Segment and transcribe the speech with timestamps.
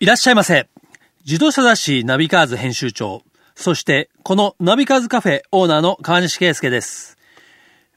[0.00, 0.68] いらっしゃいませ。
[1.26, 3.24] 自動車雑誌ナビカーズ編集長、
[3.56, 7.18] そしてこのナビカーズカフェオーナーの川西圭介です。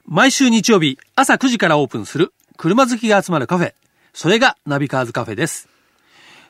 [0.04, 3.74] 毎週日曜日朝9時からオープンする車好きが集まるカフェ。
[4.14, 5.68] それがナビカーズカフェです。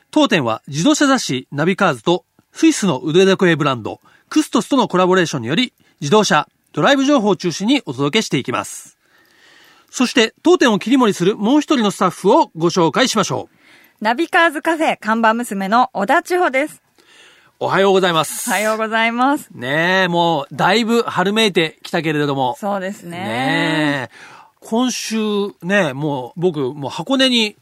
[0.09, 8.97] 当店は自動車雑誌ナビカーズとスイスの腕時計ブランドクストスとのコラボレーションにより自動車、ドライブ情報を中心にお届けしていきます。
[9.91, 13.62] そして当店を切り盛りするもう一人のスタッフをご紹介しましょう。
[14.01, 16.81] ナビカーズカフェ看板娘の小田千穂です。
[17.59, 18.49] おはようございます。
[18.49, 19.49] おはようございます。
[19.53, 22.57] ねえ、もう、だいぶ春めいてきたけれども。
[22.59, 23.11] そうですね。
[23.11, 24.09] ね
[24.59, 25.17] 今週
[25.61, 27.55] ね、もう僕、もう箱根に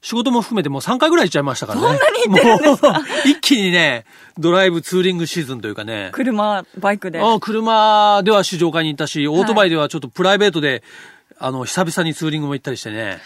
[0.00, 1.86] 仕事も含めてもう3回ぐらい行っちゃいましたからね。
[1.86, 3.00] そんなに行ってるんですか？
[3.26, 4.04] 一気にね、
[4.36, 6.10] ドライブツーリングシーズンというかね。
[6.12, 7.20] 車、バイクで。
[7.22, 10.82] あ車では試乗会に行ったし、オートバイではちょっとプライベートで、
[11.38, 13.18] あの、久々にツーリングも行ったりしてね。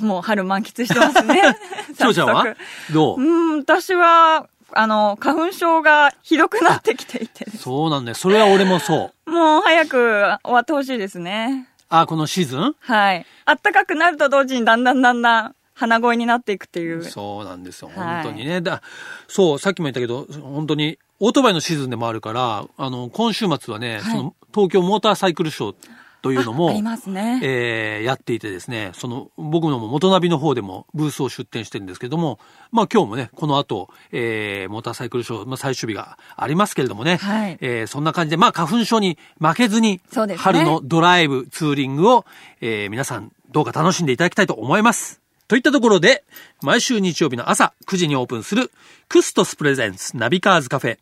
[0.00, 1.56] もう春満喫してますね。
[1.96, 2.56] きょうちゃんは？
[2.92, 3.20] どう？
[3.20, 7.50] うん、私は、あの、花粉症がひどくなってきていて。
[7.50, 8.14] そうなんだよ。
[8.14, 9.30] それは俺もそう。
[9.30, 9.96] もう早く
[10.44, 11.68] 終わってほしいですね。
[11.88, 12.74] あ、このシーズン？
[12.78, 13.26] はい。
[13.46, 17.04] 暖かくなると同時にだんだんだんだん鼻声になっていくっていう。
[17.04, 17.90] そうなんですよ。
[17.94, 18.52] 本当にね。
[18.52, 18.82] はい、だ
[19.26, 25.74] そう、さっきも言ったけど、本当にオートバイのシーズンでもあるから、あの、今週末はね、はい、その東京モーターサイクルショー
[26.22, 26.70] というのも、
[27.10, 27.40] ね。
[27.42, 32.38] えー、やっていてですね、その、僕のもモトナビの方でもブースを出展してるんですけども、
[32.72, 42.24] まあ今日もね、この後、えー、モーターサイクルショー、まあ最終日がありますけれどもね、はい、えー、そんな感じで、まあ花粉症に負けずに、そうですね、春のドライブ、ツーリングを、
[42.60, 45.20] えー、皆さんどうか楽しんでいただきたいと思います。
[45.48, 46.22] といったところで、
[46.62, 48.70] 毎週日曜日の朝9時にオープンする、
[49.08, 50.98] クストス presents ナビカーズカフェ、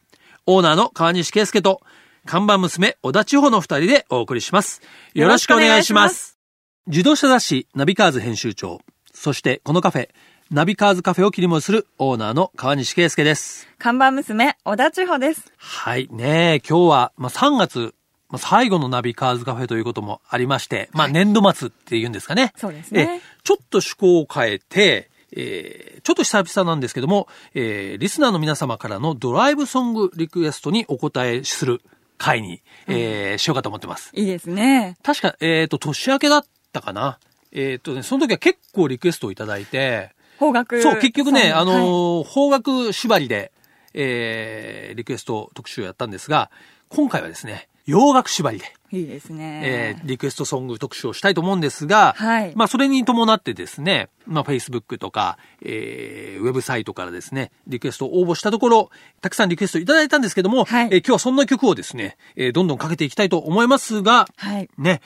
[0.46, 1.83] オーナーの川西圭介と、
[2.29, 4.83] 看板娘、小田千穂の二人でお送りします。
[5.15, 6.39] よろしくお願いします。
[6.87, 8.83] 自動車雑誌、ナビカーズ編集長、
[9.15, 10.11] そしてこのカフェ、
[10.51, 13.67] ナビカーズカフェを切り盛りするオーナーの川西圭介です。
[13.79, 15.51] 看板娘、小田千穂です。
[15.57, 16.07] はい。
[16.11, 17.95] ね今日は、まあ、3月、
[18.29, 22.52] まあ、最後のナビカーズカフェということもありまして、まあ、年度末っていうんですかね。
[22.58, 23.23] そうですね。
[23.42, 31.81] ちょっと趣向を変えて、えー、ちょっと久々なんですけども、えー、リスナーの皆様からのドライブソングリクエストにお答えする
[32.18, 34.11] 回に、えー、しようかと思ってます。
[34.14, 34.96] いいですね。
[35.02, 37.18] 確か、えっ、ー、と、年明けだったかな。
[37.52, 43.52] えっ、ー、とね、その時は結構リクエストをいただいて、方角そう、結局ね、あのーはい、方角縛りで、
[43.95, 46.51] えー、リクエスト特集をやったんですが、
[46.89, 48.77] 今回はですね、洋楽縛りで。
[48.91, 49.61] いいですね。
[49.65, 52.53] えー、リクエストソング特集をしたいと思うんですが、はい。
[52.57, 58.91] まあ、それに伴ってですね、まあ、Facebook とか、えー、ウェブサイトからですね、リクエストを応募したところ、
[59.21, 60.89] たくさんリクエストいただいたんですけども、はい。
[60.91, 64.71] えー、今日はそんな曲をですね、えー、どんどんかけていきたいと思いますが、はい。
[64.79, 65.03] ね、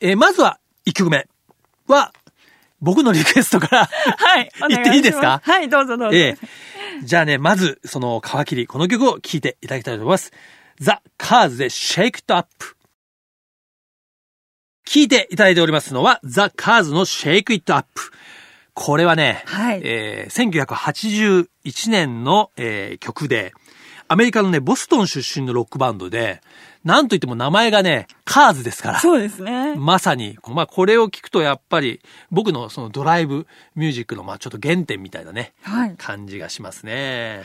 [0.00, 1.26] えー、まずは1曲目
[1.88, 2.12] は、
[2.80, 4.50] 僕のリクエストからはい。
[4.68, 5.40] 言っていいですか？
[5.42, 6.16] はい、どうぞどうぞ。
[6.16, 10.30] えー、じゃあね、まず、その皮切り、この曲を聴いていただきたいと思います。
[10.80, 12.46] ザ・カーズで Shake It Up。
[14.94, 17.88] 聞いていただいておりますのは、ザ・カーズの Shake It Up。
[18.74, 23.54] これはね、はい、えー、1981年の、えー、曲で、
[24.06, 26.42] アメリカのね、ボストン出身のロックバンドで、
[26.84, 29.00] なんといっても名前がね、カーズですから。
[29.00, 29.74] そうですね。
[29.74, 32.00] まさに、まあこれを聞くとやっぱり、
[32.30, 37.42] 僕のそのドライブミュージックのまあちょっと原点みたいなね、はい、感じがしますね。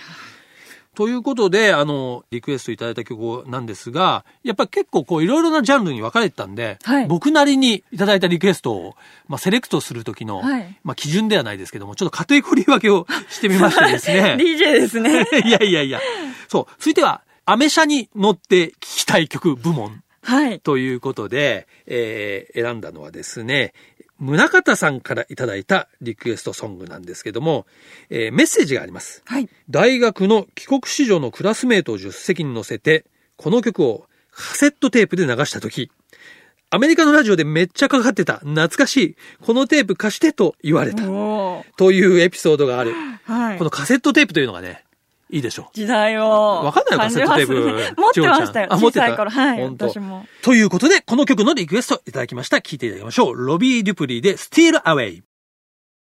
[1.00, 8.96] ということで、あの、リクエストいただいた曲なんですが、やっぱり結構こういろいろなジャンルに分かれてたんで、はい、僕なりにいただいたリクエストを、
[9.30, 14.36] まあ、セレクトする時の、はい、まあ、基準ではないですけども、ちょっとカテゴリー分けを してみましてですね。
[14.44, 15.26] DJ ですね。
[15.46, 16.02] いやいやいや。
[16.50, 16.74] そう。
[16.80, 20.04] 続いては、アメ車に乗って聴きたい曲部門。
[20.22, 20.60] はい。
[20.60, 23.74] ということで、えー、選んだのはですね、
[24.20, 27.66] 宗方さんからいただいたリクエストソングなんですけども、
[28.10, 29.24] えー、メッセージがあります。
[29.26, 29.50] はい。
[29.70, 33.06] 大学の帰国子女のクラスメートを助手席に乗せて、
[33.38, 35.90] この曲をカセットテープで流したとき、
[36.72, 41.04] アメリカのラジオでめっちゃかかってた、懐かしい、このテープ貸してと言われた、
[41.78, 42.94] というエピソードがある。
[43.24, 43.58] はい。
[43.58, 44.84] このカセットテープというのがね、
[45.32, 45.66] いいでしょう。
[45.74, 46.30] 時代を。
[46.64, 48.02] わかんないカセットテープ。
[48.02, 48.68] 持ってましたよ。
[48.72, 49.16] あ、持ってた？
[49.16, 49.30] 頃。
[49.30, 49.64] はい。
[49.64, 50.26] 私も。
[50.42, 52.62] ということで、この曲のリクエストいただきました。
[52.62, 53.36] 聴いていただきましょう。
[53.36, 55.22] ロビー・デュプリーで Steal Away。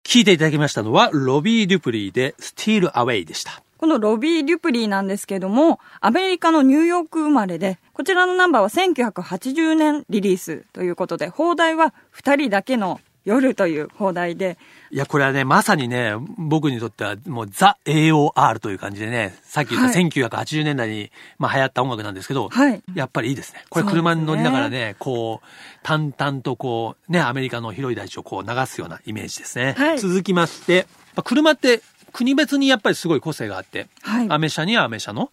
[0.04, 3.60] 聴いていただきましたのは、ロビー・デュプリーで Steal Away でした。
[3.76, 14.58] このロビー・デュプリーなんですけども、アメリカのニューヨーク生まれで、こちらのナンバーは1980年リリースということで、邦題は2人だけの夜という邦題で。
[14.90, 23.64] いや、これはね、まさにね、僕にとってはもうザ・ AOR という感じでね、さっき言った1980年代に、まあ流行った音楽なんですけど、はい、やっぱりいいですね。
[23.68, 25.46] これ車に乗りながらね、ねこう、
[25.82, 29.74] 淡々とこう、ね、アメリカの広い大地をこう流すようなイメージですね。
[29.76, 31.82] はい、続きまして、まあ、車って
[32.12, 35.30] 国別にやっぱりすごい個性があって、はいアメ車にはアメ車の、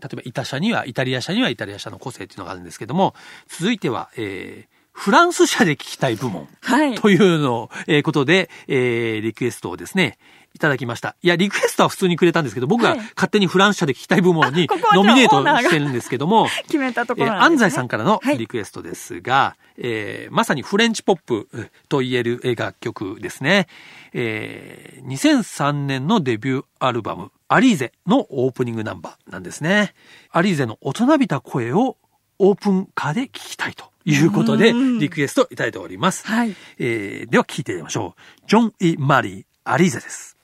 [0.00, 3.14] 例えばイタ車にはイタリア車にはイタリア車の個性っていうのがあるんですけども、
[3.48, 6.46] 続いては、えー、フランス車で聞きたい部門。
[6.60, 6.94] はい。
[6.94, 10.18] というの、えーことで、えーリクエストをですね、
[10.52, 11.16] いただきました。
[11.22, 17.40] いや、リクエストは普通にくれたんですけど、僕がはい勝手にフランス車で聞きたい部門にノミネートしてるんですけども、 決めたとこえーろね。
[17.46, 21.48] 安西さんからのはいリクエストですが、えーまさにフレンチポップ
[21.88, 23.68] と言えるえー楽曲ですね。
[24.12, 29.94] えー2003年のデビューアルバム、アリーゼのオープニングナンバーなんですね。
[30.30, 31.96] アリーゼの大人びた声を
[32.38, 36.26] オープンカーで聞きたいということで、うんリクエストいただいております。
[36.26, 36.54] はい。
[36.78, 38.46] えーでは聞いてみましょう。
[38.48, 40.36] ジョン・イ・マリー、アリーゼです。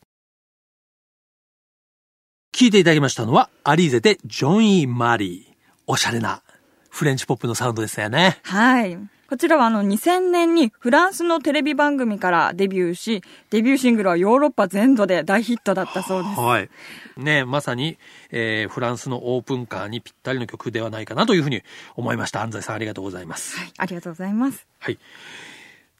[2.55, 5.57] 聞いていただきましたのは、アリーゼでジョン・イ・マリー。
[5.87, 6.43] おしゃれな
[6.91, 8.41] フレンチポップのサウンドですよね。
[8.43, 8.99] はい。
[9.29, 16.41] こちらはあの2000年にフランスのテレビ番組からデビューし、デビューシングルはヨーロッパ全土で大ヒットだったそうです。
[16.41, 16.71] はい。
[17.17, 17.99] ねまさに、
[18.31, 21.63] えーフランスのオープンカーにぴったりの曲ではないかなというふうに
[21.97, 22.43] 思いました。
[22.43, 23.59] 安西さんありがとうございます。
[23.59, 23.73] はい。
[23.79, 24.67] ありがとうございます。
[24.79, 24.99] はい。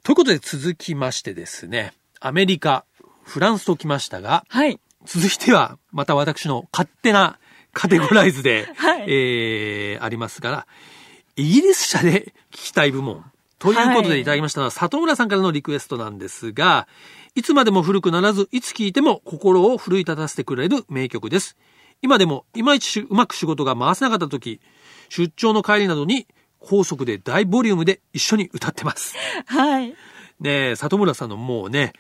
[0.05, 2.85] ということで続きましてですね、アメリカ、
[3.25, 4.79] フランスときましたが、はい。
[5.05, 7.39] 続いては、また私の勝手な
[7.73, 10.67] カテゴライズで、 はいえー、ありますから、
[11.37, 13.25] イギリス車で聞きたい部門。
[13.59, 16.89] ということはいでいただきましたのは、里村さんからのリクエストなんですが、
[17.35, 21.57] いつまでも古くならず、いつ聴いても心を奮い立たせてくれる名曲です。
[22.01, 24.61] 今でも、いまいちしうまく仕事が回せなかった時、
[25.09, 26.27] 出張の帰りなどに、
[26.59, 29.15] 高速で大ボリュームで一緒に歌ってます。
[29.47, 29.95] はい。
[30.41, 31.93] ねえ、里村さんのもうね、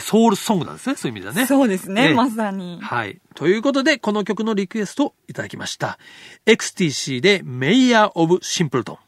[0.00, 1.46] ソウルソングなんですね、そういう意味ではね。
[1.46, 2.78] そうですね、ええまさに。
[2.82, 3.18] はい。
[3.34, 5.98] ということで、この曲のリクエストをいただきました。
[6.46, 8.98] XTC で Mayor of Simpleton。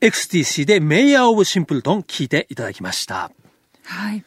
[0.00, 3.30] XTC で Mayor of Simpleton 聞いていただきました。
[3.84, 4.24] はい。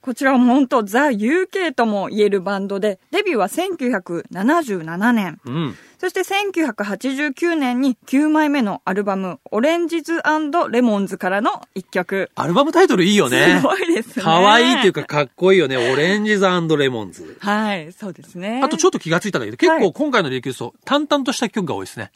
[0.00, 5.40] こちらは本当ザ・ UK とも言えるバンドで、デビューは1977年。
[5.44, 5.76] うん。
[5.98, 10.22] そして1989年に9枚目のアルバム、オレンジズ
[10.70, 12.30] レモンズからの一曲。
[12.36, 13.66] アルバムタイトルいいよねす。
[13.66, 14.22] ごいですね。
[14.22, 15.76] かわいいっていうかかっこいいよね。
[15.76, 17.36] オレンジズレモンズ。
[17.40, 18.60] はい、そうですね。
[18.62, 22.12] あとちょっと気がついたんだけど、結はい構今回のリクエスト、淡々とした曲が多いですね。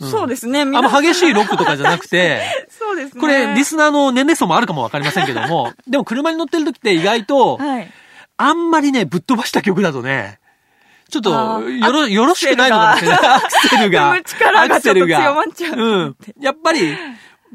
[0.00, 0.60] そうですね。
[0.60, 3.20] あんま激しいロックとかじゃなくて、 そうですね。
[3.20, 7.90] これリスナーの年齢層もあるかもわかりませんけども、 でも車に乗ってる時って意外と、はい。
[8.36, 10.40] あんまりね、ぶっ飛ばした曲だとね、
[11.10, 13.18] ちょっと、よろ、よろしくないのかもしれない。
[13.18, 14.20] アクセルが。
[14.24, 16.16] 力がアクセルがちょっと強まっちゃううん。
[16.40, 16.96] やっぱり、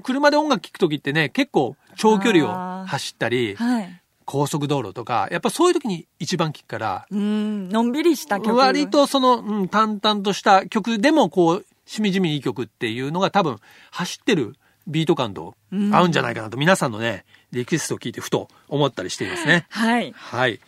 [0.04, 4.02] 車で音楽聴く時ってね、結構長距離を走ったり、はい。
[4.26, 8.56] 高速道路とか、やっぱそういう時に一番聴くから、うん、のんびりした曲。
[8.56, 8.90] 割。
[8.90, 13.58] とその、うん、淡々とした曲でもこう、しみじみいい曲っていうのが多分、
[13.92, 14.56] 走ってる
[14.88, 15.56] ビート感と
[15.92, 19.66] 合うんじゃないかなと、皆さんのね、リクエストを聞いてふと思ったりしていますね。
[19.70, 20.12] はい。
[20.14, 20.60] はい。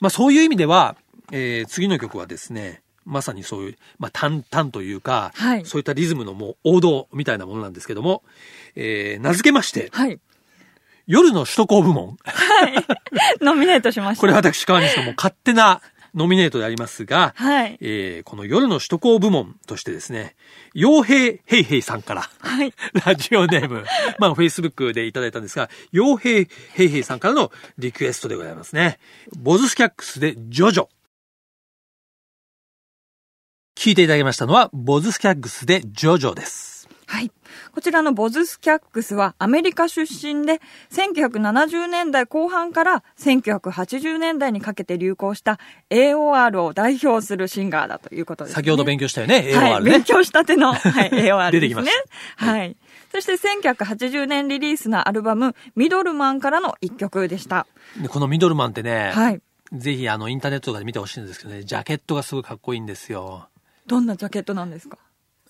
[0.00, 0.96] まあそういう意味では、
[1.32, 8.22] えー次の曲はですね、まさにそういう、まあ淡々というか、はいそういったリズムのもう王道みたいなものなんですけども、
[8.76, 10.18] えー名付けまして、はい。
[11.06, 12.16] 夜の首都高部門。
[13.40, 14.20] ノミネートしました。
[14.20, 15.80] これ私川西のもう勝手な
[16.14, 17.78] ノミネートでありますが、はい。
[17.80, 20.36] えーこの夜の首都高部門としてですね、
[20.74, 22.72] 傭兵ヘイヘイさんから、はい。
[23.04, 23.84] ラジオネーム、
[24.18, 28.98] まあ、Facebook でいただいたんですが、傭兵ヘイヘイさんからのリクエストでございますね。
[29.36, 30.88] ボズスキャックスでジョジョ。
[33.76, 36.69] 聞いていただきましたのは、ボズスキャックスでジョジョです。
[37.10, 37.32] はい。
[37.74, 40.60] こちらのボズスキャックスはアメリカ出身で、
[40.92, 45.58] 1970年代後半から1980年代にかけて流行した
[45.90, 48.54] AOR を代表するシンガーだということです、ね。
[48.54, 49.90] 先ほど勉強したよね、は AOR い、ね。
[49.90, 51.50] 勉強したての、はい、 AOR ですね。
[51.50, 51.90] 出てきまし
[52.38, 52.76] たはい。
[53.10, 57.66] そして1980年リリースのアルバム、ミドルマンからの一曲でした。
[58.00, 59.42] でこのミドルマンってね、はい。
[59.72, 63.48] ぜひあのインターネットとかで見てほしいんですけどね、ジャケットがすごいかっこいいんですよ。
[63.88, 64.96] どんなジャケットなんですか？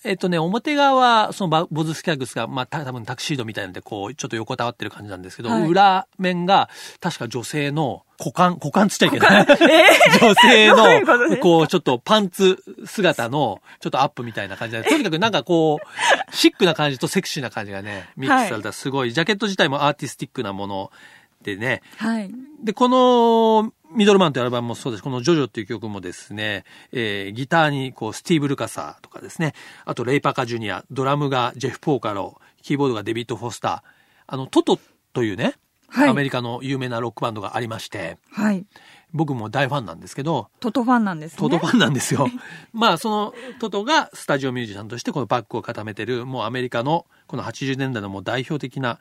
[0.03, 5.69] えっとね、表側は、そのバボズスキャックスが、まあ、た多分タクシードみたいなんで、こう、ちょっと横たわってる感じなんですけど、はい。
[5.69, 9.45] 裏面が、確か女性の股間、股間つっちゃいけない。
[10.21, 11.43] 女性どういうことですの、か？
[11.43, 20.91] こう、ちょっとパンツ姿の、ちょっとアップみたいな感じで、とにかくなんかこう、シックな感じとセクシーな感じがね、ミックスされたすごい、ジャケット自体もアーティスティックなもの
[21.43, 22.31] でね、はい。
[22.63, 25.03] で、この、ミドルマンというアルバムもそうです。
[25.03, 29.55] このジョジョっていう曲もですね、えーギターにこう、スティーブ・ルカサーとかですね、
[29.85, 33.83] あとレイ・パーカー・ジュニア、ドラムがジェフ・ポーカロ、キーボードがデビッド・フォスター、
[34.29, 34.79] あの、トト
[35.13, 35.55] というね、
[35.89, 38.65] はいアメリカの有名なロックバンドがありまして、はい。
[39.13, 41.39] 僕も大ファンなんですけど、トトファンなんですね。
[41.39, 42.29] トトファンなんですよ。
[42.73, 49.01] まあ、そのトトがスタジオミュージシャンとしてこのバックを固めてる、もうアメリカのこの80年代のもう代表的な、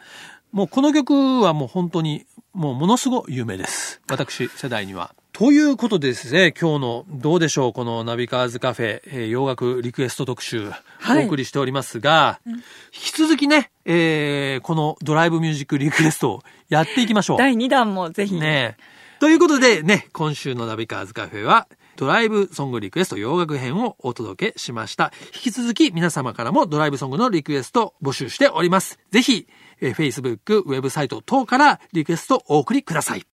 [0.52, 4.02] もうこの曲はもう本当にもうものすごい有名です。
[4.10, 5.14] 私世代には。
[5.32, 17.38] ということでですね、今日のどうでしょう、このナビカーズカフェ、えー洋楽リクエスト特集、はいお送りしておりますが、引き続きね、えーこのドライブミュージックリクエストをやっていきましょう。
[17.38, 18.34] 第2弾もぜひ。
[18.36, 18.84] ねえ。
[19.20, 21.68] ということでね、今週のナビカーズカフェは、
[22.00, 25.12] ドライブソングリクエスト洋楽編をお届けしました。
[25.36, 29.00] 引き続き皆様からもドライブソングのリクエスト募集しております。
[29.12, 29.50] ぜひ、
[29.82, 33.24] えー Facebook、ウェブサイト等からリクエストお送りください。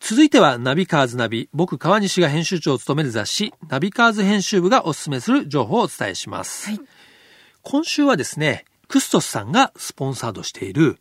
[0.00, 6.68] 続いてはナビカーズナビ、僕川西が編集長を務める雑誌、ナビカーズ編集部がお勧めする情報をお伝えします。
[6.68, 6.80] はい
[7.62, 10.98] 今週はですね、クストスさんがスポンサードしている、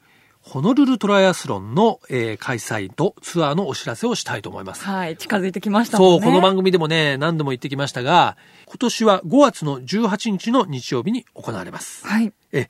[0.50, 4.84] ホノルルトライアスロンの、えー開催とツアーのお知らせをしたいと思います。
[4.84, 5.16] はい。
[5.16, 6.26] 近づいてきましたもんそう、ね。
[6.26, 12.08] この番組でもね、何度も言ってきましたが、今年は5月の18日の日曜日に行われます。
[12.08, 12.34] はい。
[12.52, 12.68] え、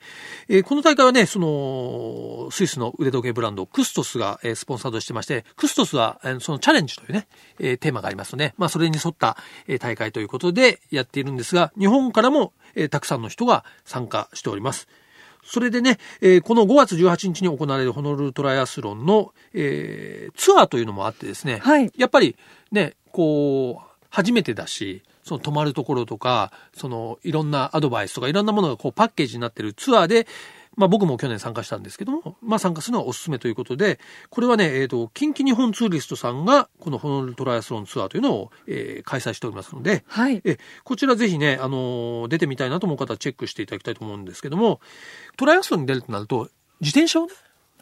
[0.50, 14.86] えーこの大会はね、その、スイスの腕時計ブランド、クストスが、えースポンサードしてまして、クストスは、えーそのチャレンジというね、えーテーマがありますので、まあ、それに沿った、えー大会ということでやっているんですが、日本からも、えーたくさんの人が参加しております。
[15.44, 21.90] それでね、えーこの5月18日に行われるホノルルトライアスロンの、えーツアーというのもあってですね、はい。
[21.96, 22.36] やっぱり
[22.72, 30.26] ね、こう、初めてだし、その泊まるところとか、そのいろんなアドバイスとかいろんなものがこうパッケージになってるツアーで、
[30.76, 33.98] まあ僕も去年参加したんですけども、まあ参加するのがおすすめということで、
[34.30, 40.40] これはね、えっ、と、近畿日本ツーリストさんがこのホノルルトライアスロンツアーというのを、えー開催しておりますので、はい。
[40.44, 44.80] えこちらぜひね、あのー出てみたいなと思う方はチェックしていただきたいと思うんですけども、
[45.36, 46.48] トライアスロンに出るとなると、
[46.80, 47.32] 自転車をね、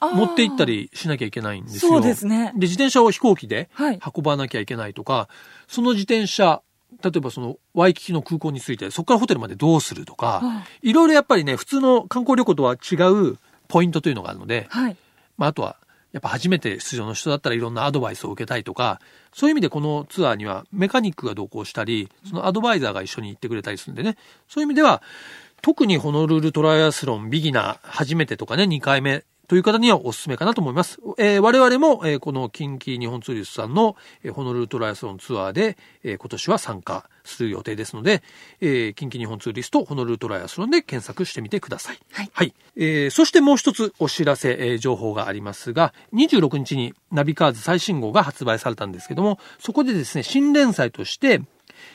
[0.00, 1.92] 持って行ったりしなきゃいけないんですよ。
[1.92, 5.28] そうですねで、自転車を飛行機ではい運ばなきゃいけないとか、
[5.66, 6.62] その自転車、
[7.02, 10.92] 例えばそのワイキキの空港に着いて、そこからホテルまでどうするとか、あい。
[10.92, 14.97] ろいろやっぱりね、普通の観光旅行とは違うポイントというのがあるので、はい。
[15.37, 15.76] まあ、あとは、
[16.12, 19.00] やっぱ初めて出場の人だったらいろんなアドバイスを受けたいとか、
[19.33, 24.16] そういう意味でこのツアーにはメカニックが同行したり、そのアドバイザーが一緒に行ってくれたりするんでね、
[24.49, 25.02] そういう意味では、
[25.61, 30.99] 特にホノルルトライアスロンビギナー初めてとかね、2回目という方にはおすすめかなと思います。
[31.17, 38.23] えー我々も、えーこの近畿日本ツーリストさんの、えーホノルルトライアスロンツアーで、えー今年は参加する予定ですので、
[38.61, 41.99] えー近畿日本ツーリストホノルルトライアスロンで検索してみてください。
[42.12, 42.55] はいはい。
[42.76, 51.40] えーそしてもう一つお知らせ、えー情報がありますが、26日にナビカーズ最新号が発売されたんですけども、そこでですね、新連載として、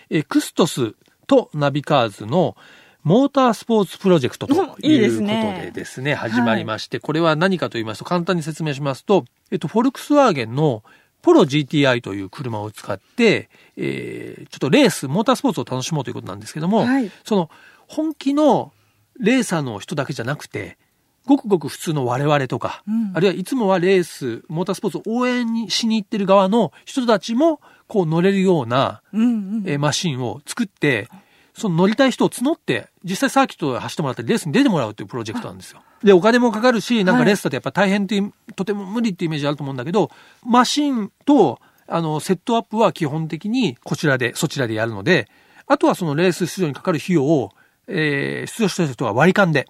[0.10, 0.96] えークストス
[1.28, 2.58] とナビカーズの
[3.04, 10.84] モータースポーツプロジェクトということおいいですでねですね、始まりまして、これは何かと言いますと、簡単に説明しますと、えっと、フォルクスワーゲンの
[11.22, 17.12] ポロ GTI という車を使って、えーちょっとレース、モータースポーツを楽しもうということなんですけども、はい。
[17.24, 17.50] その
[17.88, 18.72] 本気の
[19.20, 20.78] レーサーの人だけじゃなくて、
[21.26, 23.12] ごくごく普通の我々とか、うん。
[23.16, 29.26] あるいはいつもはレース、モータースポーツを応援にしに行ってる側の人たちも、こう乗れるような、うんう
[29.62, 29.64] ん。
[29.66, 31.08] えーマシンを作って、
[31.56, 35.82] その乗りたい人を募って、実際サーキットで走ってもらったり、レースに出てもらうというプロジェクトなんですよ。
[36.04, 37.28] で、お金もかかるし、なんかはい。
[37.28, 40.10] レースだとやっぱ大変っていう、とても無理っていうイメージあると思うんだけど、
[40.44, 45.30] マシンと、あの、セットアップは基本的にこちらで、そちらでやるので、
[45.68, 47.52] あとはそのレース出場にかかる費用を、
[47.88, 49.68] えー出場した人は割り勘で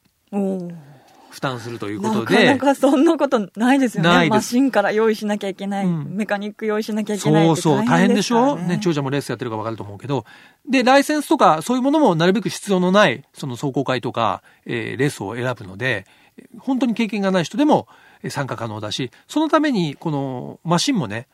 [1.33, 4.29] 負担するということなで、かなかそんなことないですよね。
[4.29, 5.85] マシンから用意しなきゃいけない。
[5.85, 8.55] うんメカニック用意しなきゃいけないそうそう、大変でしょ？
[8.55, 10.25] ね、長者もレースやってるか分かると思うけど。
[10.69, 16.05] で、ライセンスとか、そういうものもなるべく必要のない、その走行会とか、えーレースを選ぶので、
[16.59, 17.87] 本当に経験がない人でも
[18.21, 21.27] えー参加可能だし、そのために、このマシンもね、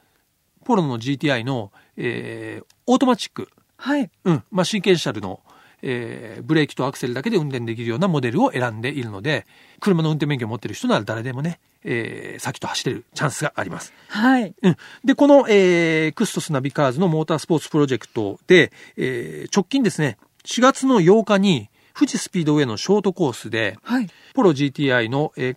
[0.64, 4.10] ポロの GTI の、えーオートマチック、はい。
[4.24, 5.42] うん、まあ、シーケンシャルの、
[5.82, 9.46] えーブレーキとアクセルだけで運転できるようなモデルを選んでいるので、
[9.80, 13.94] 車の運転免許を持ってる人なら誰でもね、えー、先と走れるチャンスがあります。
[14.08, 14.54] はい。
[14.62, 14.78] うん。
[15.06, 24.08] で、この、えー、クストスナビカーズのモータースポーツプロジェクトで、えー直近ですね、4月の8日に、富士スピードウェイのショートコースで、はい。
[24.34, 25.56] ポロ GTI の、えー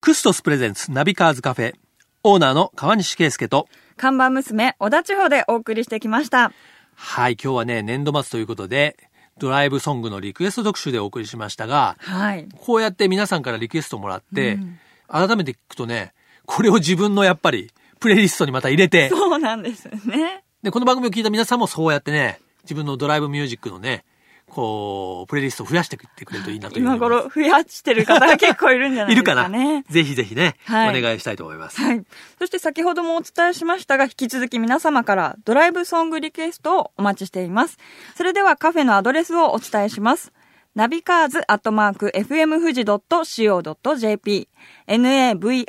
[0.00, 1.74] クストス presents ナビカーズカフェ、
[2.22, 6.52] オーナーの川西圭介と、看板娘、小田千穂でお送りしてきました。
[6.94, 8.96] はい、今日はね、年度末ということで、
[9.38, 12.48] ドライブソングのリクエスト特集でお送りしましたが、はい。
[12.56, 14.78] こうやって皆さんからリクエストもらって、うん
[15.08, 16.12] 改めて聞くとね、
[16.44, 20.44] これを自分のやっぱり、プレイリストにまた入れて、そうなんですね。
[20.62, 24.04] で、この番組を聞いた皆さんもそうやってね、自分のドライブミュージックのね、
[24.50, 26.98] こう、プレイリストを増やしていってくれるといいなという今。
[26.98, 29.48] 頃増やしてる方が結構いるんじゃないいですかるかな？
[29.48, 29.84] ね。
[29.90, 31.80] ぜひぜひね、はいお願いしたいと思います。
[31.80, 32.02] はい。
[32.38, 37.78] そして先ほどもお伝えしましたが、引き続き皆様からドライブソングリクエストをお待ちしています。
[38.16, 40.32] それではカフェのアドレスをお伝えします。
[40.78, 44.48] ナビカーズアットマーク FM 富士 .co.jp
[44.86, 45.66] navicars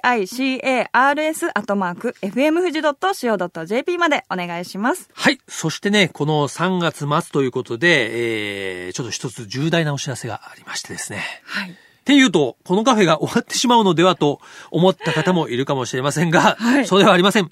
[1.56, 5.10] アットマーク FM 富士 .co.jp までお願いします。
[5.16, 5.40] はい。
[5.48, 11.24] そしてね、この3月末ということで、えー、ちょっと一つ重大なお知らせがありましてですね。
[11.44, 11.72] はい。
[11.72, 11.74] っ
[12.04, 14.40] ていうと、このカフェが終わってしまうのではと
[14.70, 17.50] 思った方もいるかもしれませんが、はいそうではありません。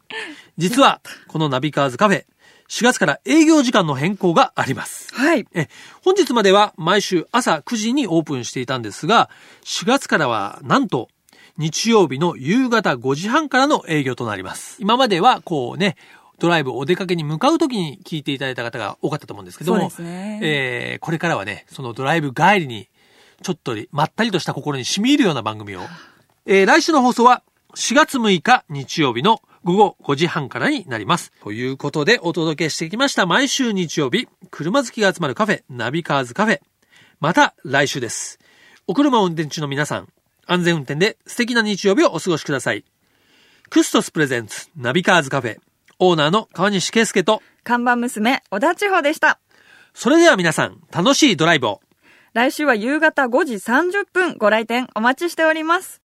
[0.59, 2.25] 実は、このナビカーズカフェ、
[2.69, 5.13] 4月から営業時間の変更があります。
[5.13, 5.47] はい。
[5.53, 5.69] え、
[6.03, 9.29] 本日までは毎週朝9時にオープンしていたんですが、
[9.63, 11.09] 4月からはなんと、
[11.57, 14.77] 日曜日の夕方5時半からの営業となります。
[14.79, 15.95] 今まではこうね、
[16.39, 22.89] ドライブお出かけに向かう時に聞いていただいた方が多かったと思うんですけども、ねえーこれからはね、そのドライブ帰りに、
[23.41, 25.81] ちょっとまったりとした心に染み入るような番組を、
[26.45, 27.41] えー来週の放送は
[27.75, 31.33] 4月6日日曜日の午後5時半からになります。
[31.43, 36.61] ということでお届けしてきました毎週日曜日、車好きが集まるカフェ、ナビカーズカフェ。
[37.19, 38.39] また来週です。
[38.87, 40.07] お車を運転中の皆さん、
[40.45, 42.85] 安全運転で素敵な日曜日をお過ごしください。
[43.69, 45.57] クストス presents、ナビカーズカフェ、
[45.99, 49.37] オーナーの川西圭介と、看板娘、小田千穂でした。
[49.93, 51.81] それでは皆さん、楽しいドライブを。
[52.31, 56.06] 来週は夕方5時30分ご来店お待ちしております。